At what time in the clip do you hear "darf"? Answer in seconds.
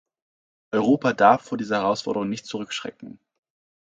1.13-1.43